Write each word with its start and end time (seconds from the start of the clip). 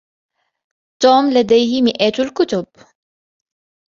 توم 1.01 1.29
لديه 1.33 1.81
مئات 1.81 2.19
الكتب. 2.19 2.65